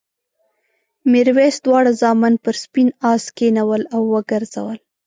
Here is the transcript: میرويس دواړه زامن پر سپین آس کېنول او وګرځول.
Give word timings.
میرويس 1.11 1.55
دواړه 1.65 1.91
زامن 2.01 2.33
پر 2.43 2.55
سپین 2.63 2.89
آس 3.11 3.23
کېنول 3.37 3.81
او 3.95 4.01
وګرځول. 4.13 4.77